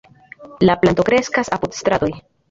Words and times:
La 0.69 0.75
planto 0.85 1.05
kreskas 1.09 1.51
apud 1.59 1.77
stratoj. 1.81 2.09